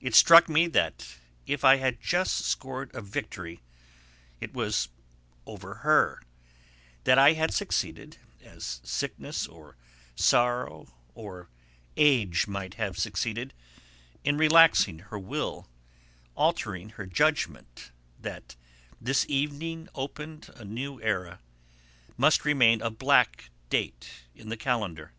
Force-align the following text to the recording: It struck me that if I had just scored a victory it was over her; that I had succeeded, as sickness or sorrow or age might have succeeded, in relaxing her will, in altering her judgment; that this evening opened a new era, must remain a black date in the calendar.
It 0.00 0.14
struck 0.14 0.48
me 0.48 0.66
that 0.68 1.16
if 1.46 1.62
I 1.62 1.76
had 1.76 2.00
just 2.00 2.46
scored 2.46 2.90
a 2.94 3.02
victory 3.02 3.60
it 4.40 4.54
was 4.54 4.88
over 5.44 5.74
her; 5.84 6.22
that 7.04 7.18
I 7.18 7.34
had 7.34 7.52
succeeded, 7.52 8.16
as 8.40 8.80
sickness 8.82 9.46
or 9.46 9.76
sorrow 10.14 10.86
or 11.14 11.50
age 11.98 12.46
might 12.46 12.76
have 12.80 12.96
succeeded, 12.96 13.52
in 14.24 14.38
relaxing 14.38 15.00
her 15.00 15.18
will, 15.18 15.68
in 15.68 16.30
altering 16.34 16.88
her 16.96 17.04
judgment; 17.04 17.90
that 18.18 18.56
this 18.98 19.26
evening 19.28 19.90
opened 19.94 20.48
a 20.56 20.64
new 20.64 20.98
era, 21.02 21.40
must 22.16 22.46
remain 22.46 22.80
a 22.80 22.88
black 22.88 23.50
date 23.68 24.08
in 24.34 24.48
the 24.48 24.56
calendar. 24.56 25.12